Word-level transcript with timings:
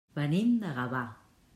Venim 0.19 0.55
de 0.63 0.71
Gavà. 0.79 1.05